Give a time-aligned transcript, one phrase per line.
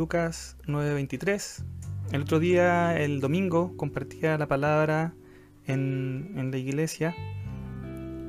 [0.00, 1.62] Lucas 9:23.
[2.12, 5.12] El otro día, el domingo, compartía la palabra
[5.66, 7.14] en, la iglesia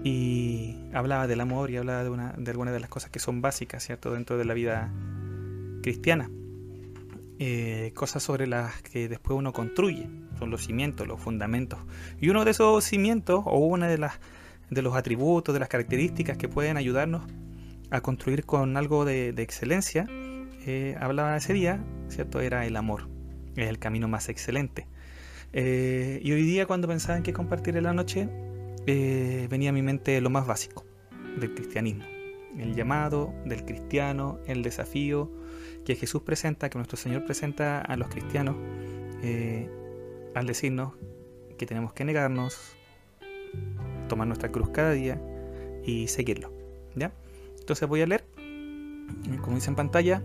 [0.04, 3.42] y hablaba del amor y hablaba de, una, de algunas de las cosas que son
[3.42, 4.92] básicas, ¿cierto?, dentro de la vida
[5.82, 6.30] cristiana.
[7.40, 10.10] Eh, cosas sobre las que después uno construye,
[10.40, 11.80] son los cimientos, los fundamentos.
[12.20, 14.20] Y uno de esos cimientos, o una de, las,
[14.70, 17.24] de los atributos, de las características que pueden ayudarnos
[17.92, 20.06] a construir con algo de, excelencia,
[20.66, 22.40] eh, hablaba ese día, ¿cierto?
[22.42, 23.10] Era el amor,
[23.56, 24.88] es el camino más excelente.
[25.54, 28.30] Eh, y hoy día cuando pensaba en qué compartir en la noche,
[28.88, 30.86] eh, venía a mi mente lo más básico
[31.40, 32.06] del cristianismo.
[32.58, 35.32] El llamado del cristiano, el desafío
[35.86, 38.56] que Jesús presenta, que nuestro Señor presenta a los cristianos
[39.24, 39.70] eh,
[40.36, 40.94] al decirnos
[41.58, 42.76] que tenemos que negarnos,
[44.08, 45.22] tomar nuestra cruz cada día
[45.86, 46.52] y seguirlo.
[46.96, 47.14] ¿ya?
[47.60, 48.26] Entonces voy a leer,
[49.42, 50.24] como dice en pantalla,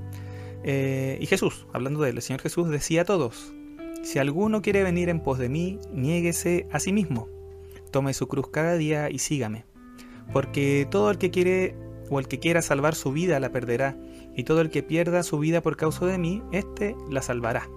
[0.67, 3.55] eh, y Jesús, hablando de él, el Señor Jesús decía a todos,
[4.03, 7.29] si alguno quiere venir en pos de mí, niéguese a sí mismo
[7.97, 9.65] tome su cruz cada día y sígame.
[10.33, 11.75] Porque todo el que quiere
[12.11, 13.97] o el que quiera salvar su vida la perderá,
[14.37, 17.71] y todo el que pierda su vida por causa de mí, éste la salvará.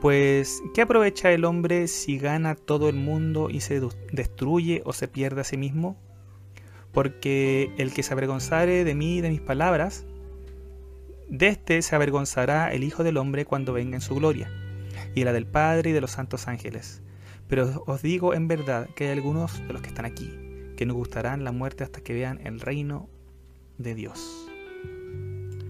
[0.00, 3.80] Pues, ¿qué aprovecha el hombre si gana todo el mundo y se
[4.12, 5.96] destruye o se pierde a sí mismo?
[6.92, 10.06] Porque el que se avergonzare de mí y de mis palabras,
[11.30, 14.50] de éste se avergonzará el Hijo del Hombre cuando venga en su gloria,
[15.14, 17.02] y la del Padre y de los santos ángeles.
[17.48, 20.30] Pero os digo en verdad que hay algunos de los que están aquí
[20.80, 23.10] que no gustarán la muerte hasta que vean el reino
[23.76, 24.48] de Dios.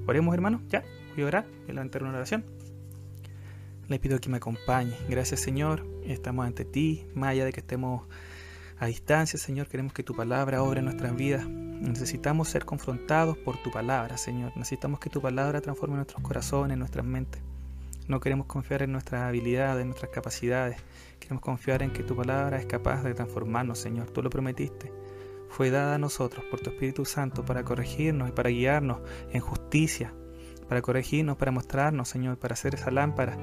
[0.07, 0.85] Oremos, hermanos, ya,
[1.17, 2.45] voy a orar, voy a levantar una oración.
[3.89, 4.97] Le pido que me acompañe.
[5.09, 5.85] Gracias, Señor.
[6.05, 8.07] Estamos ante ti, más allá de que estemos
[8.79, 9.67] a distancia, Señor.
[9.67, 11.45] Queremos que tu palabra obre en nuestras vidas.
[11.81, 14.53] Necesitamos ser confrontados por tu palabra, Señor.
[14.55, 17.43] Necesitamos que tu palabra transforme nuestros corazones, nuestras mentes.
[18.07, 20.77] No queremos confiar en nuestras habilidades, en nuestras capacidades.
[21.19, 24.11] Queremos confiar en que tu palabra es capaz de transformarnos, Señor.
[24.11, 24.93] Tú lo prometiste.
[25.49, 28.99] Fue dada a nosotros por tu Espíritu Santo para corregirnos y para guiarnos
[29.33, 30.13] en justicia,
[30.69, 33.39] para corregirnos, para mostrarnos, Señor, para hacer esa lámpara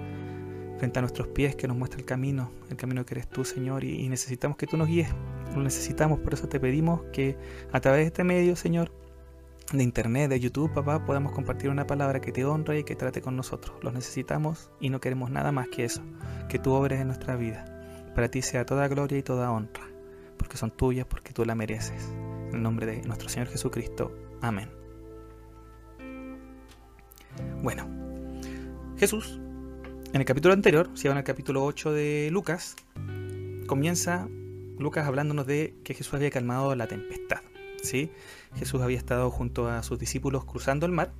[0.77, 3.83] frente a nuestros pies que nos muestra el camino, el camino que eres tú, Señor,
[3.83, 5.09] y, necesitamos que tú nos guíes.
[5.55, 7.37] Lo necesitamos, por eso te pedimos que
[7.71, 8.91] a través de este medio, Señor,
[9.71, 13.21] de internet, de YouTube, papá, podamos compartir una palabra que te honre y que trate
[13.21, 13.75] con nosotros.
[13.83, 16.01] Los necesitamos y no queremos nada más que eso,
[16.47, 17.65] que tú obres en nuestra vida.
[18.15, 19.87] Para ti sea toda gloria y toda honra,
[20.37, 22.09] porque son tuyas, porque tú la mereces.
[22.49, 24.15] En el nombre de nuestro Señor Jesucristo.
[24.41, 24.69] Amén.
[27.61, 27.87] Bueno,
[28.97, 29.39] Jesús,
[30.13, 32.75] en el capítulo anterior, si van al capítulo 8 de Lucas,
[33.67, 34.29] comienza
[34.79, 37.41] Lucas hablándonos de que Jesús había calmado la tempestad.
[37.81, 38.11] ¿sí?
[38.55, 41.11] Jesús había estado junto a sus discípulos cruzando el mar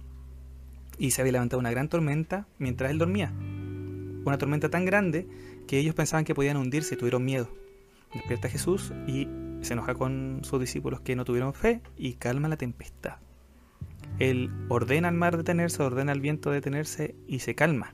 [0.98, 3.34] y se había levantado una gran tormenta mientras él dormía.
[4.26, 5.28] Una tormenta tan grande
[5.68, 7.50] que ellos pensaban que podían hundirse y tuvieron miedo.
[8.14, 9.28] Despierta Jesús y
[9.62, 13.18] se enoja con sus discípulos que no tuvieron fe y calma la tempestad.
[14.20, 17.94] Él ordena al mar detenerse, ordena al viento detenerse y se calma.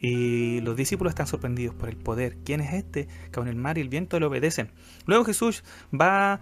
[0.00, 2.38] Y los discípulos están sorprendidos por el poder.
[2.44, 3.06] ¿Quién es este?
[3.30, 4.70] Que aún el mar y el viento le obedecen.
[5.06, 5.62] Luego Jesús
[5.92, 6.40] va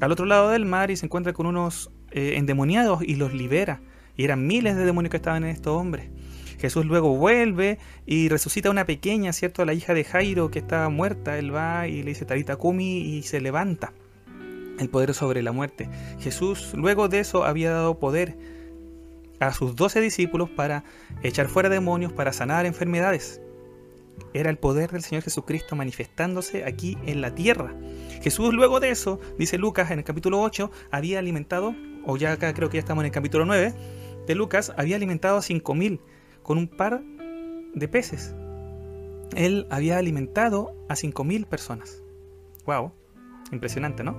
[0.00, 3.80] al otro lado del mar y se encuentra con unos eh, endemoniados y los libera.
[4.16, 6.08] Y eran miles de demonios que estaban en estos hombres.
[6.58, 9.60] Jesús luego vuelve y resucita a una pequeña, ¿cierto?
[9.60, 11.38] A la hija de Jairo que estaba muerta.
[11.38, 13.92] Él va y le dice Tarita Kumi y se levanta.
[14.78, 15.88] El poder sobre la muerte.
[16.20, 18.55] Jesús luego de eso había dado poder
[19.40, 20.84] a sus doce discípulos para
[21.22, 23.40] echar fuera demonios, para sanar enfermedades.
[24.32, 27.74] Era el poder del Señor Jesucristo manifestándose aquí en la tierra.
[28.22, 32.52] Jesús luego de eso, dice Lucas en el capítulo 8, había alimentado, o ya acá
[32.54, 33.74] creo que ya estamos en el capítulo 9
[34.26, 36.00] de Lucas, había alimentado a 5.000
[36.42, 37.02] con un par
[37.74, 38.34] de peces.
[39.34, 42.02] Él había alimentado a 5.000 personas.
[42.64, 42.92] ¡Wow!
[43.52, 44.16] Impresionante, ¿no?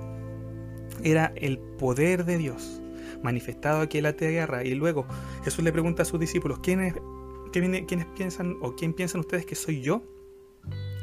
[1.04, 2.82] Era el poder de Dios
[3.24, 4.64] manifestado aquí en la tierra.
[4.64, 5.06] Y luego
[5.44, 6.96] Jesús le pregunta a sus discípulos, ¿quién es
[7.52, 10.04] ¿quiénes piensan o quién piensan ustedes que soy yo?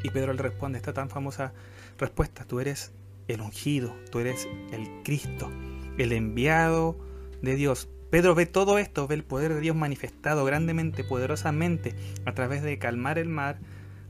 [0.03, 1.53] Y Pedro le responde esta tan famosa
[1.97, 2.93] respuesta, tú eres
[3.27, 5.51] el ungido, tú eres el Cristo,
[5.97, 6.97] el enviado
[7.41, 7.89] de Dios.
[8.11, 11.95] Pedro ve todo esto, ve el poder de Dios manifestado grandemente, poderosamente,
[12.25, 13.59] a través de calmar el mar,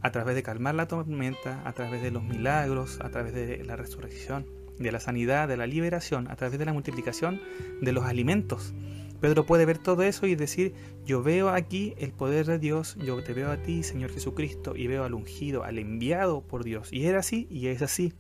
[0.01, 3.77] a través de calmar la tormenta, a través de los milagros, a través de la
[3.77, 4.45] resurrección,
[4.80, 7.42] de la sanidad, de la liberación, a través de la multiplicación
[7.81, 8.74] de los alimentos.
[9.22, 10.74] Pedro puede ver todo eso y decir,
[11.06, 14.88] yo veo aquí el poder de Dios, yo te veo a ti, Señor Jesucristo, y
[14.88, 16.92] veo al ungido, al enviado por Dios.
[16.92, 18.13] Y era así y es así.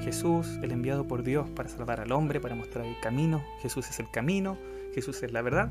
[0.00, 3.42] Jesús, el enviado por Dios para salvar al hombre, para mostrar el camino.
[3.62, 4.58] Jesús es el camino,
[4.94, 5.70] Jesús es la verdad.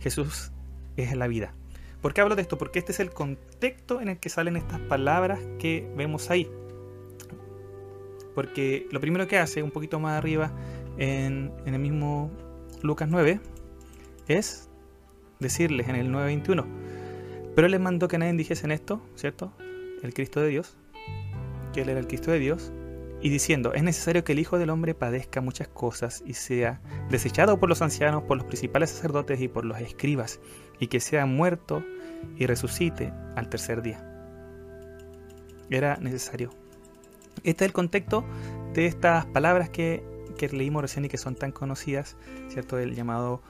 [0.00, 0.50] Jesús
[0.96, 1.54] es la vida.
[2.02, 2.58] ¿Por qué hablo de esto?
[2.58, 6.50] Porque este es el contexto en el que salen estas palabras que vemos ahí.
[8.34, 10.52] Porque lo primero que hace, un poquito más arriba,
[10.98, 12.30] en, el mismo
[12.82, 13.40] Lucas 9,
[14.28, 14.68] es
[15.40, 16.64] decirles en el 9.21,
[17.54, 19.52] pero les mandó que nadie dijese en esto, ¿cierto?
[20.02, 20.76] El Cristo de Dios,
[21.72, 22.72] que él era el Cristo de Dios,
[23.20, 27.58] y diciendo, es necesario que el Hijo del Hombre padezca muchas cosas y sea desechado
[27.58, 30.40] por los ancianos, por los principales sacerdotes y por los escribas,
[30.78, 31.82] y que sea muerto
[32.36, 34.10] y resucite al tercer día.
[35.70, 36.63] Era necesario.
[37.42, 38.24] Este es el contexto
[38.72, 40.02] de estas palabras que,
[40.38, 42.16] que leímos recién y que son tan conocidas,
[42.48, 42.78] ¿cierto?
[42.78, 43.42] El llamado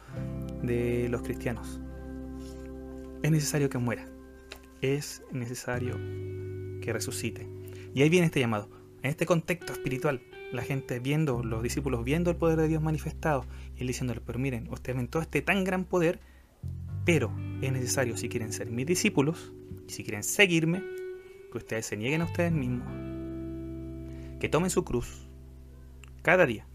[0.63, 1.81] de los cristianos.
[3.23, 4.07] Es necesario que muera.
[4.81, 5.97] Es necesario
[6.81, 7.49] que resucite.
[7.95, 8.69] Y ahí viene este llamado.
[9.03, 10.23] En este contexto espiritual,
[10.53, 13.45] la gente viendo, los discípulos viendo el poder de Dios manifestado
[13.77, 16.21] y diciéndole, pero miren, ustedes ven todo este tan gran poder,
[17.05, 19.53] pero es necesario si quieren ser mis discípulos
[19.87, 20.83] si quieren seguirme,
[21.51, 22.87] que ustedes se nieguen a ustedes mismos,
[24.45, 25.27] que tomen su cruz
[26.21, 26.67] cada día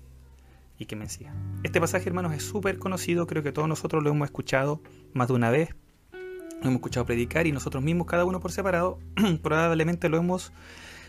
[0.79, 1.35] y que me sigan.
[1.61, 4.81] Este pasaje, hermanos, es súper conocido, creo que todos nosotros lo hemos escuchado
[5.13, 5.75] más de una vez,
[6.11, 8.97] lo hemos escuchado predicar y nosotros mismos, cada uno por separado,
[9.43, 10.51] probablemente lo hemos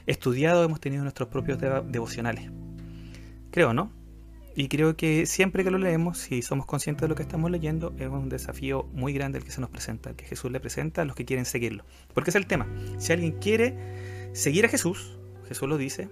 [0.05, 2.51] estudiado, hemos tenido nuestros propios devocionales.
[3.51, 3.91] Creo, ¿no?
[4.55, 7.95] Y creo que siempre que lo leemos, si somos conscientes de lo que estamos leyendo,
[7.99, 11.01] es un desafío muy grande el que se nos presenta, el que Jesús le presenta
[11.01, 11.87] a los que quieren seguirlo.
[12.13, 12.67] Porque es el tema.
[12.99, 15.17] Si alguien quiere seguir a Jesús,
[15.49, 16.11] Jesús lo dice,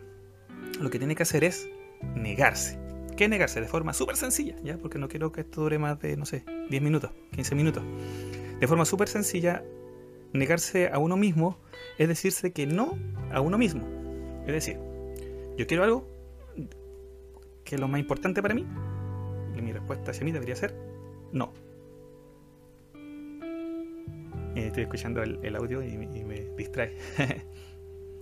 [0.78, 1.68] lo que tiene que hacer es
[2.14, 2.78] negarse.
[3.16, 3.60] ¿Qué negarse?
[3.60, 4.78] De forma súper sencilla, ¿ya?
[4.78, 7.82] Porque no quiero que esto dure más de, no sé, 10 minutos, 15 minutos.
[8.60, 9.64] De forma súper sencilla,
[10.32, 11.58] negarse a uno mismo
[11.98, 12.96] es decirse que no
[13.32, 13.86] a uno mismo.
[14.46, 14.78] Es decir,
[15.56, 16.06] yo quiero algo,
[17.68, 18.64] ¿Qué es lo más importante para mí?
[19.54, 20.74] Y mi respuesta hacia mí debería ser
[21.32, 21.52] no.
[24.54, 26.96] Eh, estoy escuchando el, audio y, me distrae.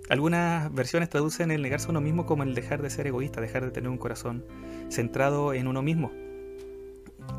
[0.08, 3.64] Algunas versiones traducen el negarse a uno mismo como el dejar de ser egoísta, dejar
[3.64, 4.44] de tener un corazón
[4.88, 6.12] centrado en uno mismo.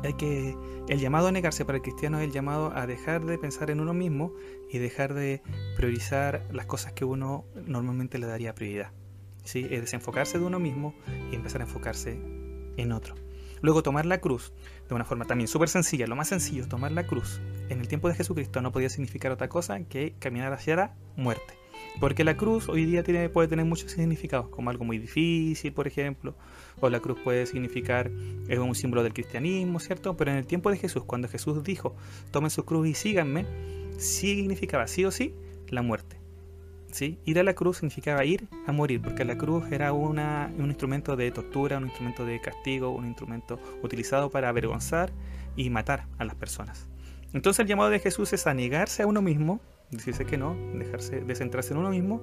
[0.04, 0.54] Hay que
[0.88, 3.80] el llamado a negarse para el cristiano es el llamado a dejar de pensar en
[3.80, 4.34] uno mismo
[4.70, 5.42] y dejar de
[5.76, 8.92] priorizar las cosas que uno normalmente le daría prioridad.
[9.48, 9.66] ¿sí?
[9.70, 10.94] es desenfocarse de uno mismo
[11.32, 12.20] y empezar a enfocarse
[12.76, 13.14] en otro.
[13.60, 14.52] Luego tomar la cruz
[14.88, 17.40] de una forma también súper sencilla, lo más sencillo tomar la cruz.
[17.68, 21.54] En el tiempo de Jesucristo no podía significar otra cosa que caminar hacia la muerte.
[22.00, 23.02] Porque la cruz hoy día
[23.32, 26.34] puede tener muchos significados, como algo muy difícil, por ejemplo,
[26.80, 28.10] o la cruz puede significar,
[28.48, 30.16] es un símbolo del cristianismo, ¿cierto?
[30.16, 31.96] Pero en el tiempo de Jesús, cuando Jesús dijo,
[32.30, 33.46] tomen su cruz y síganme,
[33.98, 35.34] significaba sí o sí
[35.68, 36.18] la muerte.
[37.24, 41.16] Ir a la cruz significaba ir a morir, porque la cruz era una, un instrumento
[41.16, 45.12] de tortura, un instrumento de castigo, un instrumento utilizado para avergonzar
[45.54, 46.88] y matar a las personas.
[47.32, 51.20] Entonces el llamado de Jesús es a negarse a uno mismo, decirse que no, dejarse
[51.20, 52.22] de centrarse en uno mismo,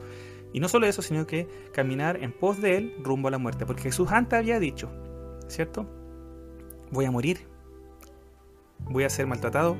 [0.54, 3.66] y no solo eso, sino que caminar en pos de él rumbo a la muerte,
[3.66, 4.90] porque Jesús antes había dicho,
[5.48, 5.88] ¿cierto?
[6.92, 7.40] Voy a morir,
[8.80, 9.76] voy a ser maltratado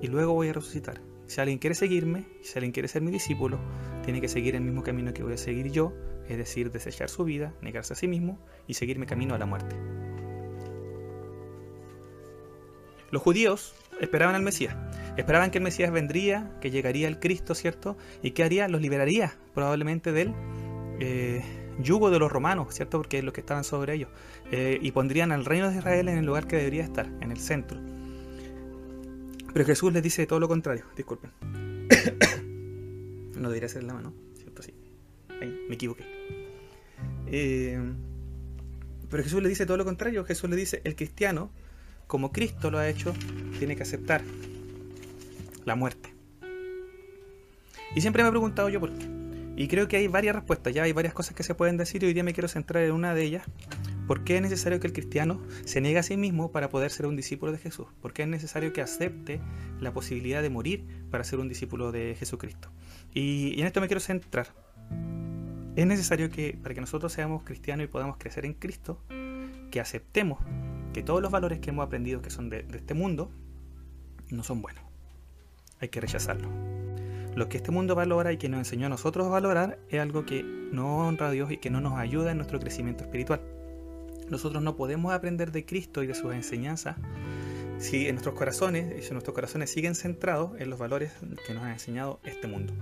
[0.00, 1.00] y luego voy a resucitar.
[1.26, 3.58] Si alguien quiere seguirme, si alguien quiere ser mi discípulo,
[4.04, 5.92] tiene que seguir el mismo camino que voy a seguir yo,
[6.28, 9.46] es decir, desechar su vida, negarse a sí mismo y seguir mi camino a la
[9.46, 9.76] muerte.
[13.10, 14.76] Los judíos esperaban al Mesías,
[15.16, 17.96] esperaban que el Mesías vendría, que llegaría el Cristo, ¿cierto?
[18.22, 20.34] Y que haría, los liberaría probablemente del
[21.00, 21.42] eh,
[21.78, 22.98] yugo de los romanos, ¿cierto?
[22.98, 24.10] Porque es lo que estaban sobre ellos.
[24.50, 27.38] Eh, y pondrían al reino de Israel en el lugar que debería estar, en el
[27.38, 27.80] centro.
[29.52, 31.30] Pero Jesús les dice todo lo contrario, disculpen.
[33.36, 34.62] no debería ser la mano, ¿cierto?
[34.62, 34.74] Sí.
[35.40, 36.04] Ahí, me equivoqué.
[37.26, 37.78] Eh,
[39.08, 40.24] pero Jesús le dice todo lo contrario.
[40.24, 41.52] Jesús le dice, el cristiano,
[42.12, 43.14] como Cristo lo ha hecho,
[43.58, 44.20] tiene que aceptar
[45.64, 46.12] la muerte.
[47.96, 49.08] Y siempre me he preguntado yo por qué.
[49.56, 52.06] Y creo que hay varias respuestas, ya hay varias cosas que se pueden decir y
[52.08, 53.44] hoy día me quiero centrar en una de ellas,
[54.06, 57.06] ¿Por qué es necesario que el cristiano se niegue a sí mismo para poder ser
[57.06, 57.86] un discípulo de Jesús?
[58.02, 59.40] ¿Por qué es necesario que acepte
[59.80, 62.68] la posibilidad de morir para ser un discípulo de Jesucristo?
[63.14, 64.48] Y, en esto me quiero centrar.
[65.76, 69.00] Es necesario que para que nosotros seamos cristianos y podamos crecer en Cristo,
[69.70, 70.40] que aceptemos
[70.92, 73.30] que todos los valores que hemos aprendido que son de, este mundo
[74.30, 74.84] no son buenos.
[75.80, 76.48] Hay que rechazarlo.
[77.34, 80.26] Lo que este mundo valora y que nos enseñó a nosotros a valorar es algo
[80.26, 83.40] que no honra a Dios y que no nos ayuda en nuestro crecimiento espiritual.
[84.28, 86.96] Nosotros no podemos aprender de Cristo y de sus enseñanzas
[87.78, 91.12] si en nuestros corazones, si nuestros corazones siguen centrados en los valores
[91.46, 92.72] que nos ha enseñado este mundo.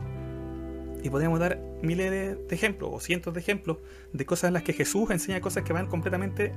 [1.03, 3.79] Y podemos dar miles de, ejemplos o cientos de ejemplos
[4.13, 6.53] de cosas en las que Jesús enseña cosas que van completamente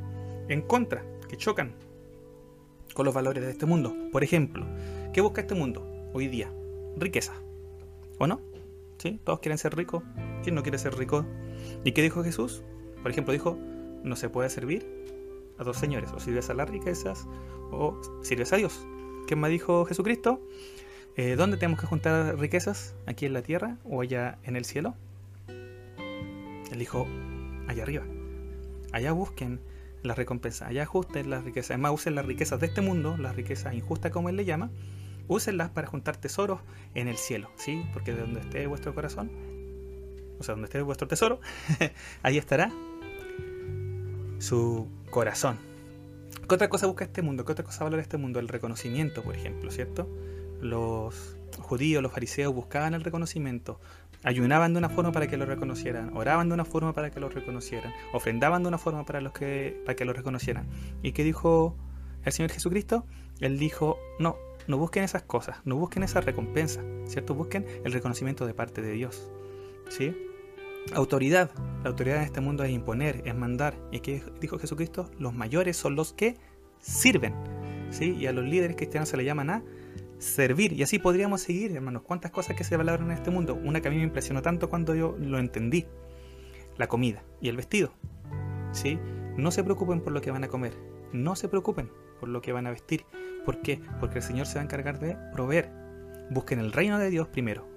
[0.49, 1.05] en contra,
[1.37, 1.73] chocan
[2.93, 3.95] con los valores de este mundo.
[4.11, 4.65] Por ejemplo,
[5.13, 6.51] ¿qué busca este mundo hoy día?
[6.97, 7.33] Riqueza.
[8.19, 8.41] ¿O no?
[8.97, 9.19] ¿Sí?
[9.23, 10.03] Todos quieren ser ricos.
[10.43, 11.25] ¿Quién no quiere ser rico?
[11.83, 12.63] ¿Y qué dijo Jesús?
[13.01, 13.57] Por ejemplo, dijo,
[14.03, 14.85] no se puede servir
[15.57, 16.11] a dos señores.
[16.13, 17.27] O sirves a las riquezas
[17.71, 18.85] o sirves a Dios.
[19.27, 20.41] ¿Qué más dijo Jesucristo?
[21.15, 22.95] Eh, ¿Dónde tenemos que juntar riquezas?
[23.05, 24.95] ¿Aquí en la tierra o allá en el cielo?
[25.47, 27.07] Él dijo,
[27.67, 28.03] allá arriba.
[28.91, 29.59] Allá busquen
[30.03, 31.71] las recompensas, allá ajusten las riquezas.
[31.71, 34.69] Además, usen las riquezas de este mundo, las riquezas injustas como él le llama,
[35.27, 36.59] úsenlas para juntar tesoros
[36.93, 37.83] en el cielo, ¿sí?
[37.93, 39.31] Porque de donde esté vuestro corazón,
[40.39, 41.39] o sea, donde esté vuestro tesoro,
[42.23, 42.71] ahí estará
[44.39, 45.57] su corazón.
[46.47, 47.45] ¿Qué otra cosa busca este mundo?
[47.45, 48.39] ¿Qué otra cosa valora este mundo?
[48.39, 50.09] El reconocimiento, por ejemplo, ¿cierto?
[50.59, 53.79] Los judíos, los fariseos buscaban el reconocimiento,
[54.23, 57.29] ayunaban de una forma para que lo reconocieran, oraban de una forma para que lo
[57.29, 60.67] reconocieran, ofrendaban de una forma para, los que, para que lo reconocieran.
[61.01, 61.75] ¿Y qué dijo
[62.23, 63.05] el Señor Jesucristo?
[63.39, 67.35] Él dijo, no, no busquen esas cosas, no busquen esa recompensa, ¿cierto?
[67.35, 69.29] Busquen el reconocimiento de parte de Dios,
[69.89, 70.15] ¿sí?
[70.93, 71.51] Autoridad.
[71.83, 73.75] La autoridad en este mundo es imponer, es mandar.
[73.91, 75.09] ¿Y qué dijo Jesucristo?
[75.17, 76.37] Los mayores son los que
[76.79, 77.33] sirven,
[77.89, 78.15] ¿sí?
[78.19, 79.63] Y a los líderes cristianos se le llaman a
[80.23, 80.73] servir.
[80.73, 82.03] Y así podríamos seguir, hermanos.
[82.03, 83.55] Cuántas cosas que se valoran en este mundo.
[83.55, 85.85] Una que a mí me impresionó tanto cuando yo lo entendí.
[86.77, 87.93] La comida y el vestido.
[88.71, 88.99] ¿Sí?
[89.37, 90.73] No se preocupen por lo que van a comer.
[91.11, 93.05] No se preocupen por lo que van a vestir.
[93.45, 93.81] ¿Por qué?
[93.99, 95.69] Porque el Señor se va a encargar de proveer.
[96.31, 97.73] Busquen el reino de Dios primero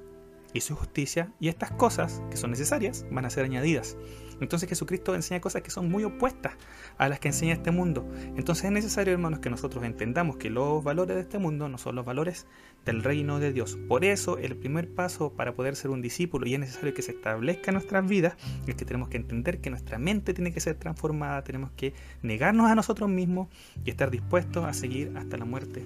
[0.57, 3.97] y su justicia, y estas cosas que son necesarias van a ser añadidas.
[4.41, 6.55] Entonces Jesucristo enseña cosas que son muy opuestas
[6.99, 8.07] a las que enseña este mundo.
[8.37, 11.97] Entonces es necesario, hermanos, que nosotros entendamos que los valores de este mundo no son
[11.97, 12.47] los valores
[12.85, 13.79] del reino de Dios.
[13.89, 17.13] Por eso el primer paso para poder ser un discípulo y es necesario que se
[17.13, 20.77] establezca en nuestras vidas es que tenemos que entender que nuestra mente tiene que ser
[20.77, 23.49] transformada, tenemos que negarnos a nosotros mismos
[23.85, 25.85] y estar dispuestos a seguir hasta la muerte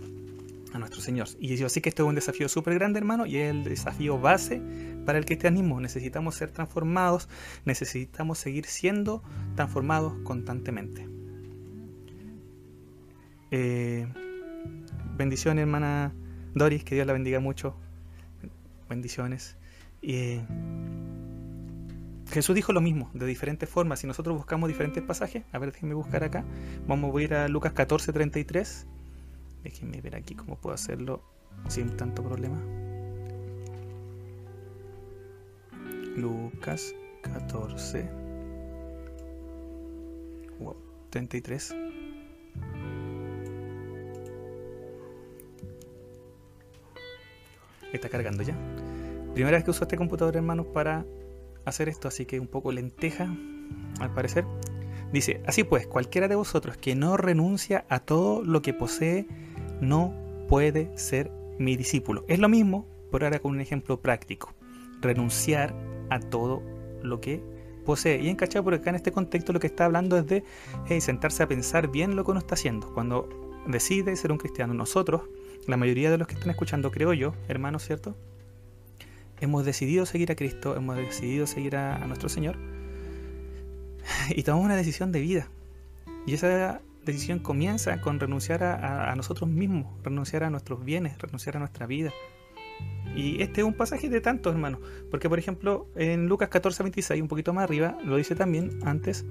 [0.72, 1.28] a nuestro Señor.
[1.38, 4.18] Y yo sé que esto es un desafío súper grande, hermano, y es el desafío
[4.18, 4.62] base
[5.04, 5.80] para el cristianismo.
[5.80, 7.28] Necesitamos ser transformados,
[7.64, 9.22] necesitamos seguir siendo
[9.56, 11.08] transformados constantemente.
[13.50, 14.06] Eh,
[15.16, 16.12] bendiciones, hermana
[16.54, 17.76] Doris, que Dios la bendiga mucho.
[18.88, 19.56] Bendiciones.
[20.02, 20.40] Eh,
[22.30, 24.00] Jesús dijo lo mismo, de diferentes formas.
[24.00, 26.44] Si nosotros buscamos diferentes pasajes, a ver, déjenme buscar acá.
[26.86, 28.86] Vamos a ir a Lucas 14, 33.
[29.62, 31.22] Déjenme ver aquí cómo puedo hacerlo
[31.68, 32.60] sin tanto problema.
[36.16, 38.10] Lucas 14.
[40.58, 40.76] Wow,
[41.10, 41.74] 33.
[47.92, 48.56] Está cargando ya.
[49.34, 51.04] Primera vez que uso este computador, hermanos, para
[51.64, 53.34] hacer esto, así que un poco lenteja,
[54.00, 54.44] al parecer.
[55.12, 59.26] Dice, así pues, cualquiera de vosotros que no renuncia a todo lo que posee,
[59.80, 60.14] no
[60.48, 62.24] puede ser mi discípulo.
[62.28, 64.54] Es lo mismo, pero ahora con un ejemplo práctico.
[65.00, 65.74] Renunciar
[66.10, 66.62] a todo
[67.02, 67.42] lo que
[67.84, 68.20] posee.
[68.20, 70.44] Y en por acá en este contexto lo que está hablando es de
[71.00, 72.92] sentarse a pensar bien lo que uno está haciendo.
[72.92, 73.28] Cuando
[73.66, 75.22] decide ser un cristiano, nosotros,
[75.66, 78.16] la mayoría de los que están escuchando, creo yo, hermanos, ¿cierto?
[79.40, 82.56] Hemos decidido seguir a Cristo, hemos decidido seguir a, a nuestro Señor
[84.30, 85.48] y tomamos una decisión de vida.
[86.26, 91.60] Y esa decisión comienza con renunciar a, nosotros mismos, renunciar a nuestros bienes, renunciar a
[91.60, 92.12] nuestra vida.
[93.14, 94.80] Y este es un pasaje de tantos, hermanos.
[95.10, 99.24] Porque, por ejemplo, en Lucas 14, 26, un poquito más arriba, lo dice también antes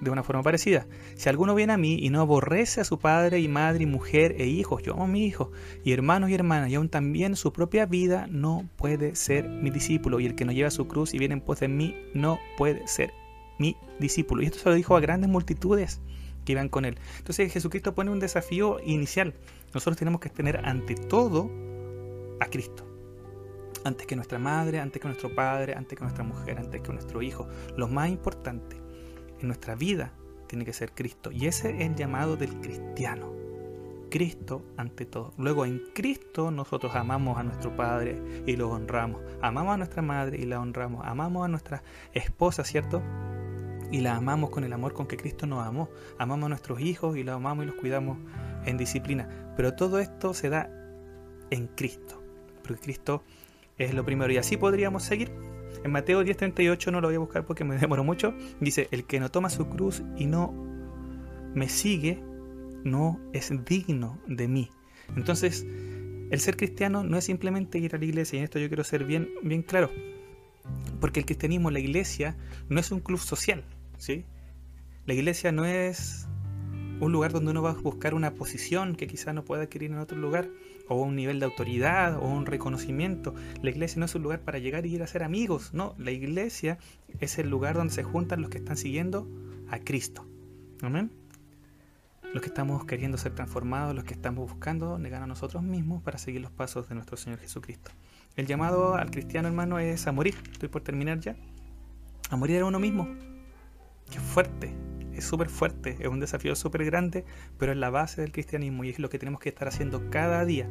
[0.00, 0.86] de una forma parecida.
[1.14, 4.36] Si alguno viene a mí y no aborrece a su padre y madre y mujer
[4.38, 5.50] e hijos, yo amo a mi hijo,
[5.84, 10.20] y hermanos y hermanas, y aún también su propia vida, no puede ser mi discípulo.
[10.20, 12.86] Y el que no lleva su cruz y viene en pos de mí, no puede
[12.86, 13.12] ser
[13.58, 14.42] mi discípulo.
[14.42, 16.00] Y esto se lo dijo a grandes multitudes
[16.48, 16.96] que iban con él.
[17.18, 19.34] Entonces Jesucristo pone un desafío inicial.
[19.74, 21.50] Nosotros tenemos que tener ante todo
[22.40, 22.86] a Cristo.
[23.84, 27.20] Antes que nuestra madre, antes que nuestro padre, antes que nuestra mujer, antes que nuestro
[27.20, 27.46] hijo.
[27.76, 28.76] Lo más importante
[29.38, 30.14] en nuestra vida
[30.46, 31.30] tiene que ser Cristo.
[31.30, 33.30] Y ese es el llamado del cristiano.
[34.10, 35.34] Cristo ante todo.
[35.36, 39.20] Luego en Cristo nosotros amamos a nuestro Padre y lo honramos.
[39.42, 41.04] Amamos a nuestra madre y la honramos.
[41.04, 41.82] Amamos a nuestra
[42.14, 43.02] esposa, ¿cierto?
[43.90, 45.88] Y la amamos con el amor con que Cristo nos amó.
[46.18, 48.18] Amamos a nuestros hijos y los amamos y los cuidamos
[48.64, 49.28] en disciplina.
[49.56, 50.70] Pero todo esto se da
[51.50, 52.22] en Cristo,
[52.62, 53.22] porque Cristo
[53.78, 54.32] es lo primero.
[54.32, 55.32] Y así podríamos seguir.
[55.84, 58.34] En Mateo 10:38 no lo voy a buscar porque me demoro mucho.
[58.60, 60.52] Dice, el que no toma su cruz y no
[61.54, 62.22] me sigue,
[62.84, 64.70] no es digno de mí.
[65.16, 65.66] Entonces,
[66.30, 68.84] el ser cristiano no es simplemente ir a la iglesia, y en esto yo quiero
[68.84, 69.90] ser bien, bien claro.
[71.00, 72.36] Porque el cristianismo, la iglesia,
[72.68, 73.64] no es un club social,
[73.98, 74.24] ¿sí?
[75.06, 76.26] La iglesia no es
[77.00, 79.98] un lugar donde uno va a buscar una posición que quizás no pueda adquirir en
[79.98, 80.48] otro lugar,
[80.88, 83.34] o un nivel de autoridad, o un reconocimiento.
[83.62, 86.10] La iglesia no es un lugar para llegar y ir a ser amigos, no, la
[86.10, 86.78] iglesia
[87.20, 89.28] es el lugar donde se juntan los que están siguiendo
[89.68, 90.26] a Cristo.
[90.82, 91.10] Amén.
[92.32, 96.18] Los que estamos queriendo ser transformados, los que estamos buscando negar a nosotros mismos para
[96.18, 97.90] seguir los pasos de nuestro Señor Jesucristo.
[98.36, 100.34] El llamado al cristiano hermano es a morir.
[100.52, 101.36] Estoy por terminar ya.
[102.30, 103.08] A morir a uno mismo.
[104.10, 104.72] Qué fuerte,
[105.14, 107.24] es súper fuerte, es un desafío súper grande,
[107.58, 110.44] pero es la base del cristianismo y es lo que tenemos que estar haciendo cada
[110.44, 110.68] día.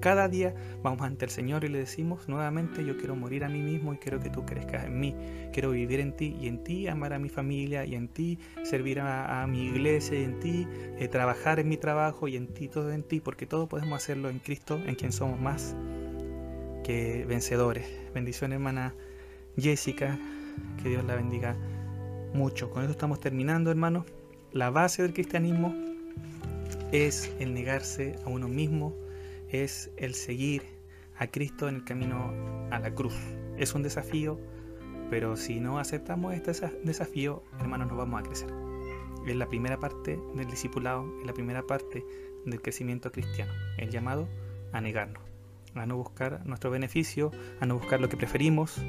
[0.00, 3.60] Cada día vamos ante el Señor y le decimos nuevamente, yo quiero morir a mí
[3.60, 5.16] mismo y quiero que tú crezcas en mí.
[5.52, 9.00] Quiero vivir en ti y en ti amar a mi familia y en ti servir
[9.00, 12.92] a, mi iglesia y en ti eh, trabajar en mi trabajo y en ti todo
[12.92, 15.74] en ti, porque todo podemos hacerlo en Cristo, en quien somos más
[16.84, 17.86] que vencedores.
[18.14, 18.94] Bendiciones hermana
[19.56, 20.18] Jessica,
[20.82, 21.56] que Dios la bendiga
[22.34, 22.70] mucho.
[22.70, 24.04] Con eso estamos terminando, hermanos.
[24.52, 25.74] La base del cristianismo
[26.92, 28.94] es el negarse a uno mismo,
[29.50, 30.62] es el seguir
[31.18, 32.32] a Cristo en el camino
[32.70, 33.14] a la cruz.
[33.56, 34.38] Es un desafío,
[35.10, 36.52] pero si no aceptamos este
[36.84, 38.48] desafío, hermanos, no vamos a crecer.
[39.26, 42.04] Es la primera parte del discipulado, es la primera parte
[42.44, 44.28] del crecimiento cristiano, el llamado
[44.72, 45.22] a negarnos,
[45.74, 48.80] a no buscar nuestro beneficio, a no buscar lo que preferimos,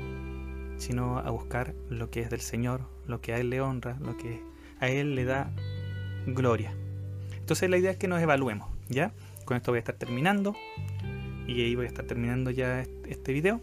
[0.77, 4.17] sino a buscar lo que es del Señor, lo que a Él le honra, lo
[4.17, 4.41] que
[4.79, 5.51] a Él le da
[6.25, 6.73] gloria.
[7.37, 9.13] Entonces la idea es que nos evaluemos, ¿ya?
[9.45, 10.55] Con esto voy a estar terminando
[11.47, 13.61] y ahí voy a estar terminando ya este video.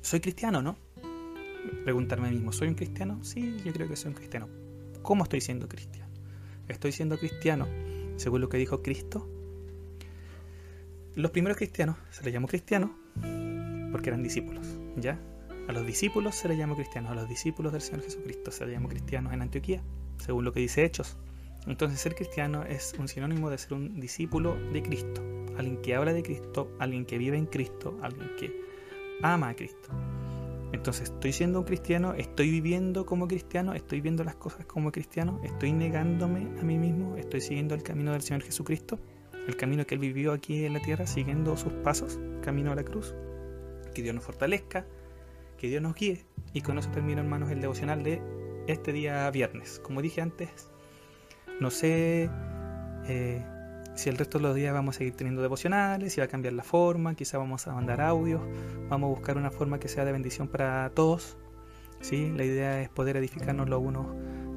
[0.00, 0.76] ¿Soy cristiano, no?
[1.82, 3.18] Preguntarme mismo, ¿soy un cristiano?
[3.24, 4.48] Sí, yo creo que soy un cristiano.
[5.02, 6.06] ¿Cómo estoy siendo cristiano?
[6.68, 7.66] ¿Estoy siendo cristiano
[8.16, 9.28] según lo que dijo Cristo?
[11.16, 12.90] Los primeros cristianos se les llamó cristianos
[13.90, 15.18] porque eran discípulos, ¿ya?
[15.68, 18.74] A los discípulos se les llama cristianos, a los discípulos del Señor Jesucristo se les
[18.74, 19.82] llama cristianos en Antioquía,
[20.18, 21.16] según lo que dice Hechos.
[21.66, 25.22] Entonces ser cristiano es un sinónimo de ser un discípulo de Cristo,
[25.58, 28.52] alguien que habla de Cristo, alguien que vive en Cristo, alguien que
[29.22, 29.88] ama a Cristo.
[30.72, 32.14] Entonces, ¿estoy siendo un cristiano?
[32.14, 33.72] ¿Estoy viviendo como cristiano?
[33.74, 35.40] ¿Estoy viendo las cosas como cristiano?
[35.42, 37.16] ¿Estoy negándome a mí mismo?
[37.16, 38.98] ¿Estoy siguiendo el camino del Señor Jesucristo?
[39.46, 42.84] ¿El camino que Él vivió aquí en la tierra, siguiendo sus pasos, camino a la
[42.84, 43.14] cruz?
[43.94, 44.86] Que Dios nos fortalezca,
[45.56, 46.24] que Dios nos guíe.
[46.52, 48.20] Y con eso termino, hermanos, el devocional de
[48.66, 49.80] este día viernes.
[49.82, 50.70] Como dije antes,
[51.60, 52.30] no sé
[53.08, 53.44] eh,
[53.94, 56.54] si el resto de los días vamos a seguir teniendo devocionales, si va a cambiar
[56.54, 58.42] la forma, quizá vamos a mandar audios,
[58.88, 61.36] vamos a buscar una forma que sea de bendición para todos.
[62.00, 62.32] ¿sí?
[62.36, 64.06] La idea es poder edificarnos los unos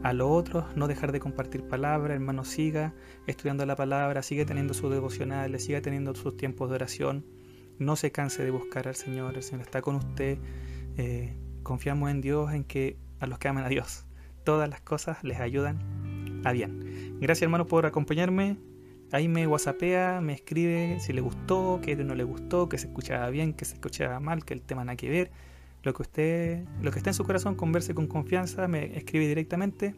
[0.04, 2.94] a los otros, no dejar de compartir palabra, hermano, siga
[3.28, 7.26] estudiando la palabra, sigue teniendo sus devocionales, siga teniendo sus tiempos de oración,
[7.80, 10.38] no se canse de buscar al Señor, el Señor está con usted,
[10.98, 14.06] eh, confiamos en Dios, en que a los que aman a Dios,
[14.44, 17.18] todas las cosas les ayudan a bien.
[17.20, 18.58] Gracias hermano por acompañarme.
[19.12, 23.30] Ahí me whatsappea, me escribe si le gustó, que no le gustó, que se escuchaba
[23.30, 25.32] bien, que se escuchaba mal, que el tema nada que ver.
[25.82, 29.96] Lo que usted, lo que esté en su corazón, converse con confianza, me escribe directamente.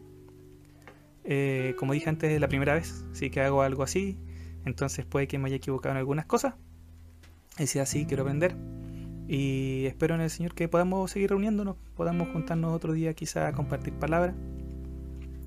[1.24, 4.18] Eh, como dije antes, es la primera vez, sí que hago algo así,
[4.64, 6.54] entonces puede que me haya equivocado en algunas cosas.
[7.58, 8.56] Y si así, quiero aprender.
[9.32, 13.52] Y espero en el Señor que podamos seguir reuniéndonos, podamos juntarnos otro día quizá a
[13.54, 14.34] compartir palabras.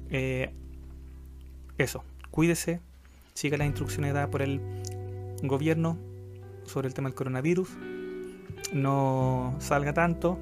[0.10, 0.52] Eh,
[1.78, 2.80] eso, cuídese,
[3.36, 4.60] siga las instrucciones dadas por el
[5.44, 6.00] gobierno
[6.64, 7.70] sobre el tema del coronavirus.
[8.74, 10.40] No salga tanto,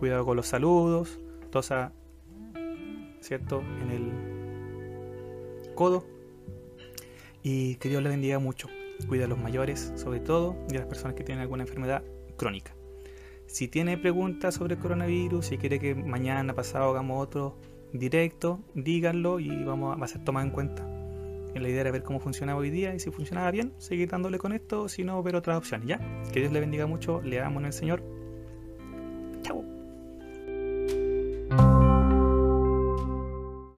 [0.00, 1.20] cuidado con los saludos,
[1.52, 1.92] tosa,
[3.20, 3.62] ¿cierto?
[3.82, 4.10] En el
[5.76, 6.04] codo.
[7.40, 8.68] Y que Dios le bendiga mucho.
[9.06, 12.02] Cuida a los mayores, sobre todo, y a las personas que tienen alguna enfermedad
[12.36, 12.74] crónica.
[13.46, 17.56] Si tiene preguntas sobre coronavirus, si quiere que mañana, pasado hagamos otro
[17.92, 20.86] directo, díganlo y vamos a, va a ser tomado en cuenta.
[21.54, 24.52] La idea era ver cómo funcionaba hoy día y si funcionaba bien, seguir dándole con
[24.52, 25.86] esto, si no, ver otras opciones.
[25.86, 26.00] ¿Ya?
[26.32, 28.02] Que Dios le bendiga mucho, le amo en el Señor.